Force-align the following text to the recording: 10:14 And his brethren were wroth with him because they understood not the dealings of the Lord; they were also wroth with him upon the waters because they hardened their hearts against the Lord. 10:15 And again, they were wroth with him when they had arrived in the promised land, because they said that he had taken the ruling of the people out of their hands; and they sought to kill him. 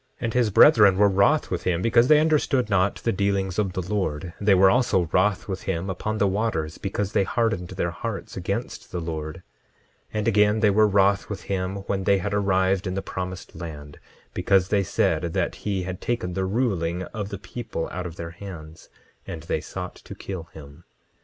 10:14 0.15 0.17
And 0.21 0.33
his 0.33 0.49
brethren 0.49 0.97
were 0.97 1.07
wroth 1.09 1.51
with 1.51 1.61
him 1.61 1.83
because 1.83 2.07
they 2.07 2.19
understood 2.19 2.71
not 2.71 2.95
the 3.03 3.11
dealings 3.11 3.59
of 3.59 3.73
the 3.73 3.83
Lord; 3.83 4.33
they 4.41 4.55
were 4.55 4.71
also 4.71 5.07
wroth 5.11 5.47
with 5.47 5.61
him 5.61 5.91
upon 5.91 6.17
the 6.17 6.25
waters 6.27 6.79
because 6.79 7.11
they 7.11 7.23
hardened 7.23 7.67
their 7.67 7.91
hearts 7.91 8.35
against 8.35 8.91
the 8.91 8.99
Lord. 8.99 9.43
10:15 10.11 10.11
And 10.15 10.27
again, 10.27 10.59
they 10.61 10.71
were 10.71 10.87
wroth 10.87 11.29
with 11.29 11.43
him 11.43 11.75
when 11.85 12.05
they 12.05 12.17
had 12.17 12.33
arrived 12.33 12.87
in 12.87 12.95
the 12.95 13.03
promised 13.03 13.53
land, 13.55 13.99
because 14.33 14.69
they 14.69 14.81
said 14.81 15.33
that 15.33 15.53
he 15.55 15.83
had 15.83 16.01
taken 16.01 16.33
the 16.33 16.45
ruling 16.45 17.03
of 17.03 17.29
the 17.29 17.37
people 17.37 17.87
out 17.91 18.07
of 18.07 18.15
their 18.15 18.31
hands; 18.31 18.89
and 19.27 19.43
they 19.43 19.61
sought 19.61 19.93
to 19.97 20.15
kill 20.15 20.45
him. 20.45 20.83